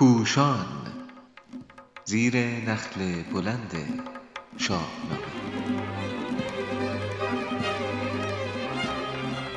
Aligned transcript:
پوشان 0.00 0.66
زیر 2.04 2.36
نخل 2.36 3.00
بلند 3.32 3.72
شاهنامه. 4.56 5.18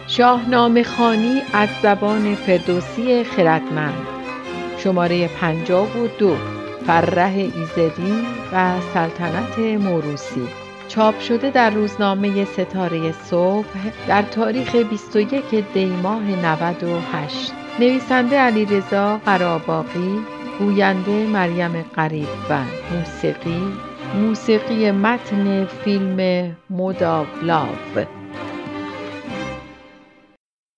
شاهنامه 0.07 0.83
خانی 0.83 1.41
از 1.53 1.69
زبان 1.83 2.35
فردوسی 2.35 3.23
خردمند. 3.23 4.07
شماره 4.77 5.27
پنجاب 5.27 5.95
و 5.95 6.07
دو 6.07 6.35
فرح 6.87 7.35
ایزدی 7.35 8.27
و 8.53 8.81
سلطنت 8.93 9.59
موروسی 9.59 10.47
چاپ 10.87 11.19
شده 11.19 11.49
در 11.51 11.69
روزنامه 11.69 12.45
ستاره 12.45 13.11
صبح 13.11 13.91
در 14.07 14.21
تاریخ 14.21 14.75
21 14.75 15.73
دی 15.73 15.85
ماه 15.85 16.23
98 16.23 17.62
نویسنده 17.79 18.39
علیرضا 18.39 19.17
قراباقی 19.17 20.19
گوینده 20.59 21.27
مریم 21.27 21.81
قریب 21.81 22.27
و 22.49 22.63
موسیقی 22.91 23.61
موسیقی 24.15 24.91
متن 24.91 25.65
فیلم 25.65 26.51
مودا 26.69 27.25
لاو 27.41 28.05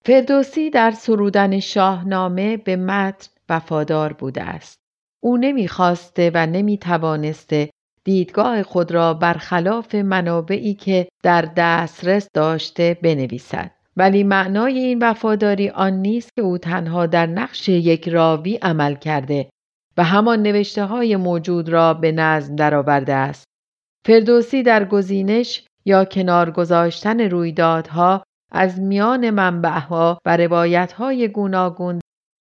فردوسی 0.05 0.69
در 0.69 0.91
سرودن 0.91 1.59
شاهنامه 1.59 2.57
به 2.57 2.75
متن 2.75 3.29
وفادار 3.49 4.13
بوده 4.13 4.43
است. 4.43 4.79
او 5.23 5.37
نمی‌خواسته 5.37 6.31
و 6.33 6.45
نمی‌توانسته 6.45 7.69
دیدگاه 8.03 8.63
خود 8.63 8.91
را 8.91 9.13
برخلاف 9.13 9.95
منابعی 9.95 10.73
که 10.73 11.07
در 11.23 11.41
دسترس 11.57 12.27
داشته 12.33 12.97
بنویسد. 13.03 13.74
ولی 13.97 14.23
معنای 14.23 14.79
این 14.79 14.99
وفاداری 15.03 15.69
آن 15.69 15.93
نیست 15.93 16.29
که 16.35 16.41
او 16.41 16.57
تنها 16.57 17.05
در 17.05 17.25
نقش 17.25 17.69
یک 17.69 18.09
راوی 18.09 18.55
عمل 18.55 18.95
کرده 18.95 19.49
و 19.97 20.03
همان 20.03 20.41
نوشته 20.41 20.85
های 20.85 21.15
موجود 21.15 21.69
را 21.69 21.93
به 21.93 22.11
نظم 22.11 22.55
درآورده 22.55 23.13
است. 23.13 23.45
فردوسی 24.05 24.63
در 24.63 24.85
گزینش 24.85 25.65
یا 25.85 26.05
کنار 26.05 26.51
گذاشتن 26.51 27.19
رویدادها 27.19 28.23
از 28.51 28.79
میان 28.79 29.29
منبعها 29.29 30.19
و 30.25 30.37
روایتهای 30.37 31.27
گوناگون 31.27 31.99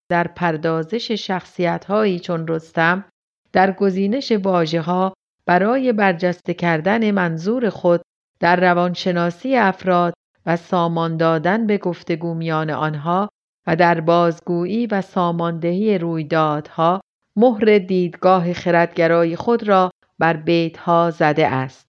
در 0.10 0.28
پردازش 0.28 1.12
شخصیتهایی 1.12 2.20
چون 2.20 2.48
رستم 2.48 3.06
در 3.54 3.72
گزینش 3.72 4.32
ها 4.76 5.14
برای 5.48 5.94
برجسته 5.94 6.54
کردن 6.54 7.12
منظور 7.12 7.70
خود 7.70 8.02
در 8.40 8.56
روانشناسی 8.56 9.56
افراد 9.56 10.14
و 10.46 10.58
سامان 10.58 11.18
دادن 11.18 11.68
به 11.68 11.78
گفتگو 11.78 12.34
میان 12.34 12.70
آنها 12.70 13.30
و 13.68 13.76
در 13.76 14.00
بازگویی 14.00 14.88
و 14.88 15.02
ساماندهی 15.02 15.98
رویدادها 15.98 17.02
مهر 17.36 17.78
دیدگاه 17.78 18.54
خردگرای 18.54 19.36
خود 19.36 19.68
را 19.68 19.92
بر 20.20 20.38
بیتها 20.38 21.12
زده 21.12 21.48
است. 21.48 21.88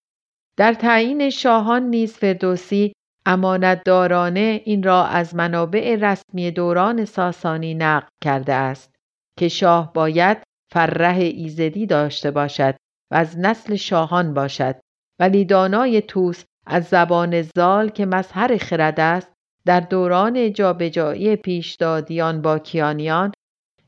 در 0.56 0.74
تعیین 0.74 1.30
شاهان 1.30 1.82
نیز 1.82 2.14
فردوسی 2.14 2.92
امانتدارانه 3.26 4.60
این 4.64 4.82
را 4.82 5.04
از 5.04 5.34
منابع 5.34 5.96
رسمی 6.00 6.50
دوران 6.50 7.04
ساسانی 7.04 7.74
نقل 7.74 8.06
کرده 8.24 8.52
است 8.52 8.94
که 9.38 9.48
شاه 9.48 9.92
باید 9.92 10.38
فرح 10.72 11.16
ایزدی 11.16 11.86
داشته 11.86 12.30
باشد 12.30 12.74
و 13.10 13.14
از 13.14 13.38
نسل 13.38 13.76
شاهان 13.76 14.34
باشد 14.34 14.76
ولی 15.20 15.44
دانای 15.44 16.02
توس 16.02 16.44
از 16.66 16.84
زبان 16.84 17.42
زال 17.42 17.88
که 17.88 18.06
مظهر 18.06 18.56
خرد 18.56 19.00
است 19.00 19.32
در 19.66 19.80
دوران 19.80 20.52
جابجایی 20.52 21.36
پیشدادیان 21.36 22.42
با 22.42 22.58
کیانیان 22.58 23.32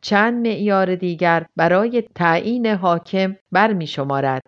چند 0.00 0.46
معیار 0.46 0.94
دیگر 0.94 1.46
برای 1.56 2.04
تعیین 2.14 2.66
حاکم 2.66 3.36
برمی 3.52 3.86
شمارد. 3.86 4.42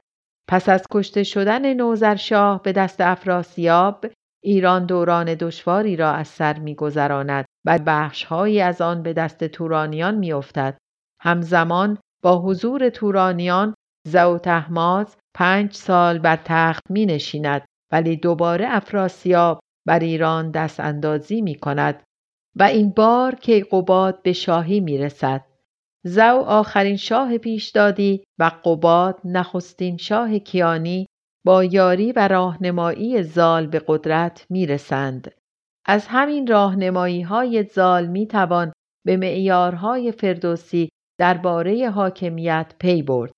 پس 0.48 0.68
از 0.68 0.86
کشته 0.90 1.22
شدن 1.22 1.75
نوزرشاه 1.75 2.62
به 2.62 2.72
دست 2.72 3.00
افراسیاب 3.00 4.06
ایران 4.42 4.86
دوران 4.86 5.34
دشواری 5.34 5.97
را 5.97 6.12
از 6.12 6.28
سر 6.28 6.58
میگذراند 6.58 7.44
و 7.66 7.78
بخشهایی 7.86 8.60
از 8.60 8.80
آن 8.80 9.03
به 9.03 9.12
دست 9.12 9.44
تورانیان 9.44 10.14
میافتد 10.14 10.78
همزمان 11.20 11.98
با 12.22 12.38
حضور 12.38 12.88
تورانیان 12.88 13.74
زوتهماز 14.06 15.16
پنج 15.34 15.74
سال 15.74 16.19
بر 16.19 16.38
تخت 16.44 16.82
می 16.91 17.06
نشیند 17.06 17.64
ولی 17.93 18.16
دوباره 18.16 18.66
افراسیاب 18.69 19.60
بر 19.87 19.99
ایران 19.99 20.50
دست 20.50 20.81
اندازی 20.81 21.41
می 21.41 21.54
کند 21.54 22.03
و 22.56 22.62
این 22.62 22.91
بار 22.91 23.34
کیقوباد 23.34 24.22
به 24.22 24.32
شاهی 24.32 24.81
می 24.81 24.99
رسد. 24.99 25.44
زو 26.04 26.44
آخرین 26.47 26.97
شاه 26.97 27.38
پیشدادی 27.38 28.25
و 28.38 28.50
قباد 28.65 29.21
نخستین 29.25 29.97
شاه 29.97 30.38
کیانی 30.38 31.06
با 31.47 31.65
یاری 31.65 32.12
و 32.12 32.28
راهنمایی 32.28 33.22
زال 33.22 33.66
به 33.66 33.82
قدرت 33.87 34.47
می 34.50 34.66
رسند. 34.66 35.34
از 35.87 36.06
همین 36.06 36.47
راهنمایی 36.47 37.22
های 37.22 37.62
زال 37.62 38.06
می 38.06 38.27
توان 38.27 38.72
به 39.06 39.16
معیارهای 39.16 40.12
فردوسی 40.12 40.88
درباره 41.21 41.91
حاکمیت 41.91 42.75
پی 42.78 43.03
برد. 43.03 43.32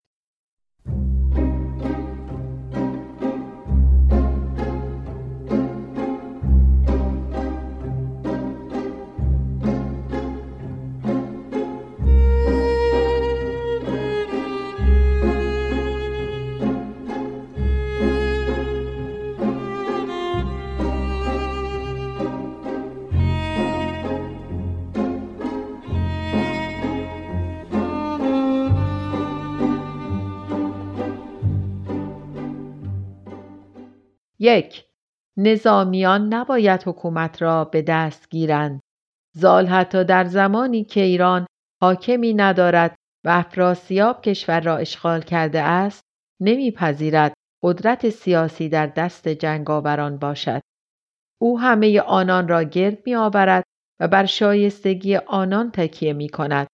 یک 34.40 34.84
نظامیان 35.36 36.34
نباید 36.34 36.82
حکومت 36.86 37.42
را 37.42 37.64
به 37.64 37.82
دست 37.82 38.30
گیرند. 38.30 38.80
زال 39.36 39.66
حتی 39.66 40.04
در 40.04 40.24
زمانی 40.24 40.84
که 40.84 41.00
ایران 41.00 41.46
حاکمی 41.82 42.34
ندارد 42.34 42.96
و 43.24 43.28
افراسیاب 43.28 44.22
کشور 44.22 44.60
را 44.60 44.76
اشغال 44.76 45.20
کرده 45.20 45.62
است 45.62 46.02
نمیپذیرد 46.40 47.32
قدرت 47.62 48.08
سیاسی 48.08 48.68
در 48.68 48.86
دست 48.86 49.28
جنگاوران 49.28 50.18
باشد. 50.18 50.60
او 51.40 51.60
همه 51.60 52.00
آنان 52.00 52.48
را 52.48 52.62
گرد 52.62 52.98
می 53.06 53.14
آورد 53.14 53.64
و 54.00 54.08
بر 54.08 54.24
شایستگی 54.24 55.16
آنان 55.16 55.70
تکیه 55.70 56.12
می 56.12 56.28
کند. 56.28 56.66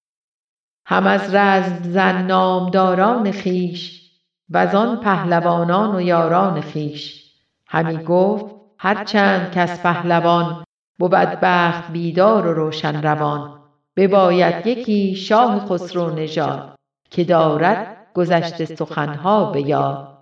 هم 0.88 1.08
از 1.08 1.36
رزم 1.36 1.84
زن 1.84 2.26
نامداران 2.26 3.32
خیش 3.32 4.12
و 4.50 4.58
آن 4.58 5.00
پهلوانان 5.00 5.96
و 5.96 6.02
یاران 6.02 6.62
خیش. 6.62 7.25
همی 7.68 8.04
گفت 8.04 8.56
هرچند 8.78 9.52
کس 9.52 9.80
پهلوان 9.80 10.64
بود 11.00 11.12
بخت 11.42 11.92
بیدار 11.92 12.48
و 12.48 12.54
روشن 12.54 13.02
روان 13.02 13.60
بباید 13.96 14.68
یکی 14.68 15.16
شاه 15.16 15.66
خسرو 15.66 16.10
نژاد 16.10 16.76
که 17.10 17.24
دارد 17.24 18.08
گذشته 18.14 18.66
سخنها 18.66 19.52
به 19.52 19.62
یاد. 19.62 20.18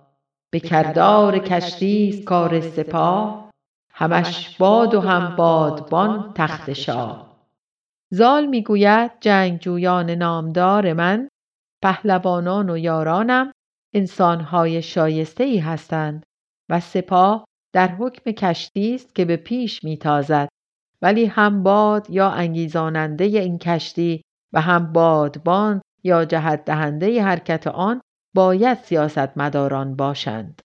به 0.50 0.60
کردار 0.60 1.38
کشتیست 1.38 2.24
کار 2.24 2.60
سپاه 2.60 3.50
همش 3.90 4.56
باد 4.58 4.94
و 4.94 5.00
هم 5.00 5.36
بادبان 5.36 6.32
تخت 6.34 6.72
شاه. 6.72 7.34
زال 8.10 8.46
می‌گوید 8.46 9.10
جنگجویان 9.20 10.10
نامدار 10.10 10.92
من 10.92 11.28
پهلوانان 11.82 12.70
و 12.70 12.78
یارانم 12.78 13.52
انسانهای 13.94 14.82
شایسته 14.82 15.44
ای 15.44 15.58
هستند. 15.58 16.22
و 16.70 16.80
سپاه 16.80 17.44
در 17.74 17.88
حکم 17.88 18.30
کشتی 18.30 18.94
است 18.94 19.14
که 19.14 19.24
به 19.24 19.36
پیش 19.36 19.84
میتازد. 19.84 20.48
ولی 21.02 21.26
هم 21.26 21.62
باد 21.62 22.10
یا 22.10 22.30
انگیزاننده 22.30 23.24
این 23.24 23.58
کشتی 23.58 24.22
و 24.52 24.60
هم 24.60 24.92
بادبان 24.92 25.80
یا 26.04 26.24
جهت 26.24 26.64
دهنده 26.64 27.22
حرکت 27.22 27.66
آن 27.66 28.00
باید 28.34 28.78
سیاستمداران 28.78 29.96
باشند. 29.96 30.62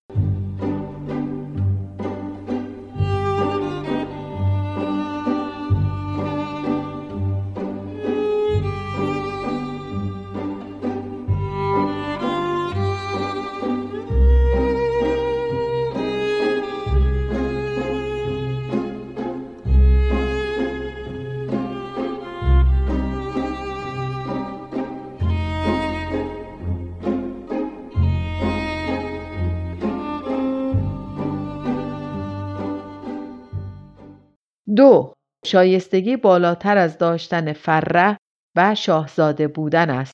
دو 34.79 35.13
شایستگی 35.45 36.17
بالاتر 36.17 36.77
از 36.77 36.97
داشتن 36.97 37.53
فره 37.53 38.17
و 38.57 38.75
شاهزاده 38.75 39.47
بودن 39.47 39.89
است. 39.89 40.13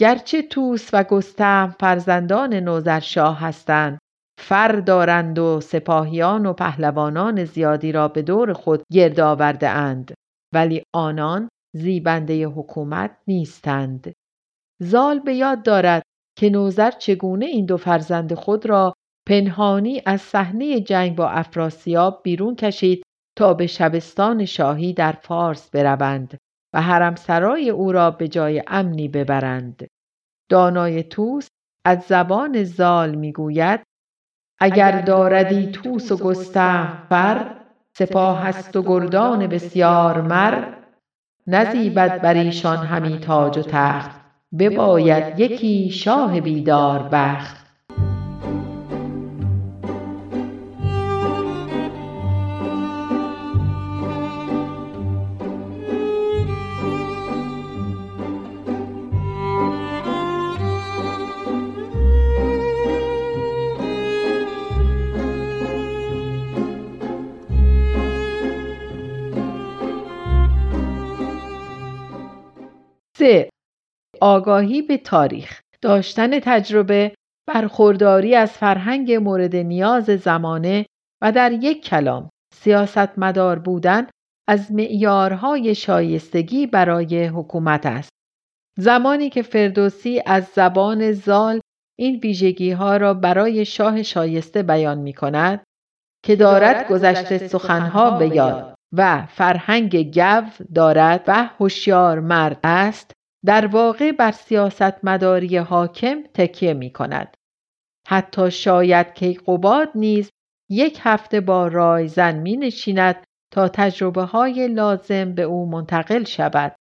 گرچه 0.00 0.42
توس 0.42 0.90
و 0.92 1.04
گستم 1.04 1.74
فرزندان 1.80 2.54
نوزرشاه 2.54 3.40
هستند 3.40 3.98
فر 4.40 4.72
دارند 4.72 5.38
و 5.38 5.60
سپاهیان 5.60 6.46
و 6.46 6.52
پهلوانان 6.52 7.44
زیادی 7.44 7.92
را 7.92 8.08
به 8.08 8.22
دور 8.22 8.52
خود 8.52 8.82
گرد 8.92 9.20
آورده 9.20 9.68
اند 9.68 10.14
ولی 10.54 10.82
آنان 10.94 11.48
زیبنده 11.76 12.46
حکومت 12.46 13.16
نیستند. 13.28 14.12
زال 14.82 15.20
به 15.20 15.34
یاد 15.34 15.62
دارد 15.62 16.02
که 16.38 16.50
نوزر 16.50 16.90
چگونه 16.90 17.46
این 17.46 17.66
دو 17.66 17.76
فرزند 17.76 18.34
خود 18.34 18.66
را 18.66 18.94
پنهانی 19.28 20.02
از 20.06 20.20
صحنه 20.20 20.80
جنگ 20.80 21.16
با 21.16 21.28
افراسیاب 21.28 22.20
بیرون 22.24 22.56
کشید 22.56 23.02
تا 23.36 23.54
به 23.54 23.66
شبستان 23.66 24.44
شاهی 24.44 24.92
در 24.92 25.12
فارس 25.12 25.70
بروند 25.70 26.38
و 26.74 26.82
حرمسرای 26.82 27.70
او 27.70 27.92
را 27.92 28.10
به 28.10 28.28
جای 28.28 28.62
امنی 28.66 29.08
ببرند. 29.08 29.86
دانای 30.50 31.02
توس 31.02 31.48
از 31.84 32.02
زبان 32.02 32.64
زال 32.64 33.14
می‌گوید 33.14 33.80
اگر 34.60 35.00
داردی 35.00 35.66
توس 35.66 36.12
و 36.12 36.16
گستهم 36.16 37.06
فر 37.08 37.54
سپاه 37.96 38.46
است 38.46 38.76
و 38.76 38.82
گردان 38.82 39.46
بسیار 39.46 40.20
مر. 40.20 40.74
نزیبد 41.46 42.22
بر 42.22 42.34
ایشان 42.34 42.86
همی 42.86 43.18
تاج 43.18 43.58
و 43.58 43.62
تخت. 43.62 44.20
بباید 44.58 45.40
یکی 45.40 45.90
شاه 45.90 46.40
بیدار 46.40 47.08
بخت. 47.12 47.61
آگاهی 74.22 74.82
به 74.82 74.96
تاریخ 74.96 75.60
داشتن 75.80 76.40
تجربه 76.40 77.14
برخورداری 77.48 78.34
از 78.34 78.52
فرهنگ 78.52 79.12
مورد 79.12 79.56
نیاز 79.56 80.04
زمانه 80.04 80.86
و 81.22 81.32
در 81.32 81.52
یک 81.52 81.84
کلام 81.84 82.28
سیاستمدار 82.54 83.58
بودن 83.58 84.06
از 84.48 84.72
معیارهای 84.72 85.74
شایستگی 85.74 86.66
برای 86.66 87.26
حکومت 87.26 87.86
است. 87.86 88.10
زمانی 88.78 89.30
که 89.30 89.42
فردوسی 89.42 90.22
از 90.26 90.44
زبان 90.44 91.12
زال 91.12 91.60
این 91.98 92.20
ویژگی 92.22 92.70
ها 92.70 92.96
را 92.96 93.14
برای 93.14 93.64
شاه 93.64 94.02
شایسته 94.02 94.62
بیان 94.62 94.98
می 94.98 95.12
کند 95.12 95.64
که 96.24 96.36
دارد 96.36 96.88
گذشته 96.88 97.38
سخنها 97.38 98.10
به 98.10 98.36
یاد. 98.36 98.74
و 98.92 99.26
فرهنگ 99.26 100.14
گو 100.14 100.42
دارد 100.74 101.24
و 101.26 101.44
هوشیار 101.58 102.20
مرد 102.20 102.60
است 102.64 103.12
در 103.46 103.66
واقع 103.66 104.12
بر 104.12 104.32
سیاستمداری 104.32 105.56
حاکم 105.56 106.22
تکیه 106.34 106.74
می 106.74 106.92
کند. 106.92 107.36
حتی 108.08 108.50
شاید 108.50 109.14
کیقوباد 109.14 109.88
نیز 109.94 110.30
یک 110.70 110.98
هفته 111.02 111.40
با 111.40 111.68
رایزن 111.68 112.38
می 112.38 112.56
نشیند 112.56 113.24
تا 113.52 113.68
تجربه 113.68 114.22
های 114.22 114.68
لازم 114.68 115.34
به 115.34 115.42
او 115.42 115.70
منتقل 115.70 116.24
شود. 116.24 116.74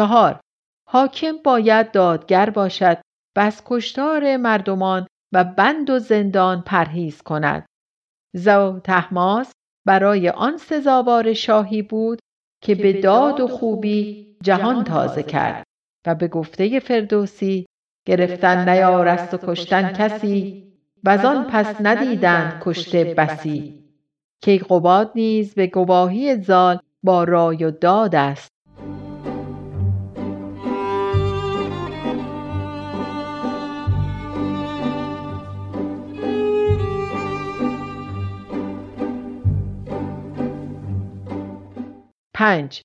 چهار. 0.00 0.40
حاکم 0.88 1.36
باید 1.44 1.92
دادگر 1.92 2.50
باشد 2.50 2.98
و 3.36 3.40
از 3.40 3.62
کشتار 3.66 4.36
مردمان 4.36 5.06
و 5.32 5.44
بند 5.44 5.90
و 5.90 5.98
زندان 5.98 6.62
پرهیز 6.62 7.22
کند. 7.22 7.66
زو 8.36 8.80
تحماس 8.84 9.52
برای 9.86 10.28
آن 10.28 10.56
سزاوار 10.56 11.32
شاهی 11.32 11.82
بود 11.82 12.18
که 12.62 12.74
به 12.74 13.00
داد 13.00 13.40
و 13.40 13.48
خوبی 13.48 14.36
جهان 14.42 14.84
تازه 14.84 15.22
کرد 15.22 15.64
و 16.06 16.14
به 16.14 16.28
گفته 16.28 16.80
فردوسی 16.80 17.66
گرفتن 18.06 18.68
نیارست 18.68 19.34
و 19.34 19.38
کشتن 19.42 19.92
کسی 19.92 20.72
و 21.04 21.10
آن 21.10 21.44
پس 21.44 21.76
ندیدند 21.80 22.62
کشته 22.62 23.04
بسی. 23.04 23.84
کیقوباد 24.42 25.12
نیز 25.14 25.54
به 25.54 25.66
گواهی 25.66 26.36
زال 26.36 26.78
با 27.02 27.24
رای 27.24 27.64
و 27.64 27.70
داد 27.70 28.14
است. 28.14 28.59
پنج 42.40 42.82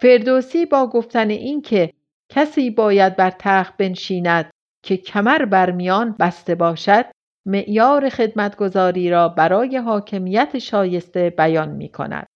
فردوسی 0.00 0.66
با 0.66 0.86
گفتن 0.86 1.30
اینکه 1.30 1.92
کسی 2.28 2.70
باید 2.70 3.16
بر 3.16 3.30
تخت 3.38 3.76
بنشیند 3.76 4.50
که 4.82 4.96
کمر 4.96 5.44
بر 5.44 5.70
میان 5.70 6.16
بسته 6.20 6.54
باشد 6.54 7.04
معیار 7.46 8.08
خدمتگذاری 8.08 9.10
را 9.10 9.28
برای 9.28 9.76
حاکمیت 9.76 10.58
شایسته 10.58 11.30
بیان 11.30 11.68
می 11.68 11.88
کند. 11.88 12.26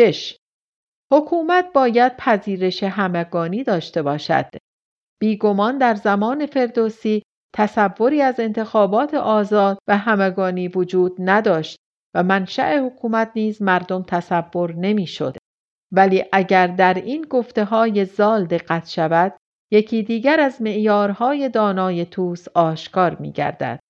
شش 0.00 0.36
حکومت 1.12 1.72
باید 1.74 2.16
پذیرش 2.16 2.82
همگانی 2.82 3.64
داشته 3.64 4.02
باشد. 4.02 4.46
بیگمان 5.20 5.78
در 5.78 5.94
زمان 5.94 6.46
فردوسی 6.46 7.22
تصوری 7.54 8.22
از 8.22 8.40
انتخابات 8.40 9.14
آزاد 9.14 9.78
و 9.88 9.98
همگانی 9.98 10.68
وجود 10.68 11.16
نداشت 11.18 11.76
و 12.14 12.22
منشأ 12.22 12.86
حکومت 12.86 13.32
نیز 13.34 13.62
مردم 13.62 14.02
تصور 14.02 14.74
نمی‌شد. 14.74 15.36
ولی 15.92 16.24
اگر 16.32 16.66
در 16.66 16.94
این 16.94 17.22
گفته 17.22 17.64
های 17.64 18.04
زال 18.04 18.44
دقت 18.44 18.88
شود 18.88 19.36
یکی 19.72 20.02
دیگر 20.02 20.40
از 20.40 20.62
معیارهای 20.62 21.48
دانای 21.48 22.06
توس 22.06 22.48
آشکار 22.54 23.14
می 23.14 23.32
گردد. 23.32 23.80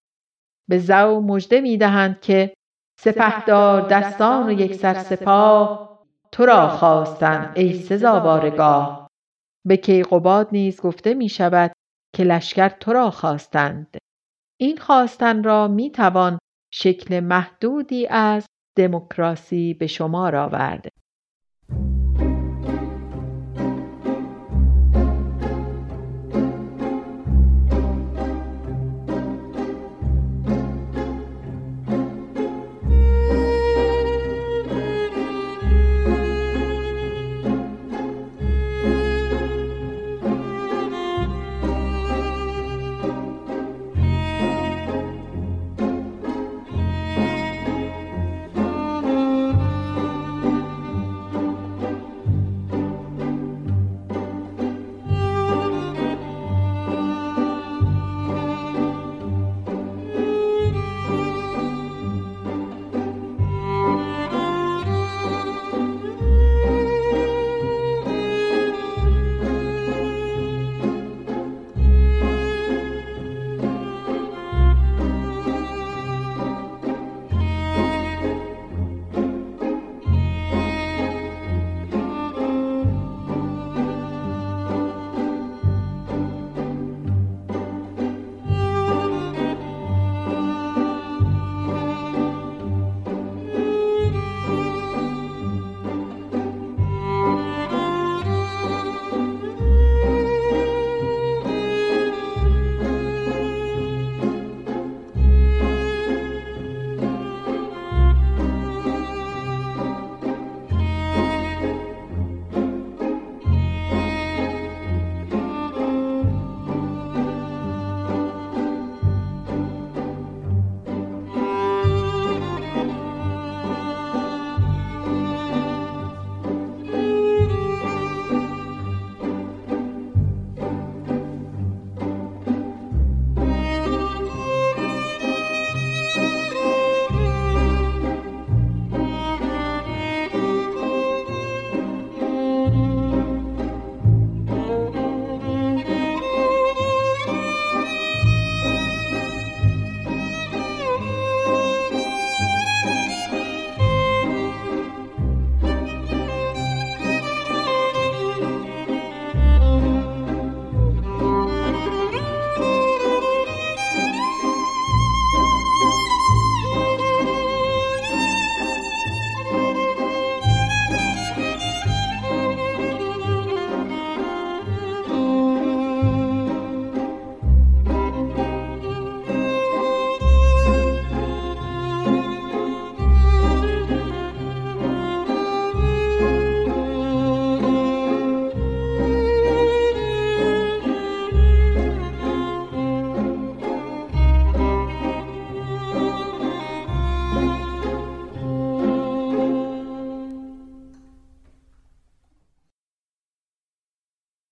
به 0.69 0.79
زو 0.79 1.21
مژده 1.21 1.61
می 1.61 1.77
دهند 1.77 2.21
که 2.21 2.55
سپهدار 3.01 3.89
دستان 3.89 4.49
و 4.49 4.53
یک 4.53 4.75
سر 4.75 4.95
سپاه 4.95 5.90
تو 6.33 6.47
را 6.47 6.69
خواستند 6.69 7.59
ای 7.59 7.75
سزاوارگاه. 7.75 9.09
به 9.67 9.77
کیقوباد 9.77 10.49
نیز 10.53 10.81
گفته 10.81 11.15
می 11.15 11.29
شود 11.29 11.73
که 12.17 12.25
لشکر 12.25 12.69
تو 12.69 12.93
را 12.93 13.11
خواستند. 13.11 13.99
این 14.61 14.77
خواستن 14.77 15.45
را 15.45 15.69
می 15.69 15.91
توان 15.91 16.39
شکل 16.73 17.21
محدودی 17.21 18.07
از 18.07 18.47
دموکراسی 18.79 19.75
به 19.75 19.87
شمار 19.87 20.37
آورد. 20.37 20.89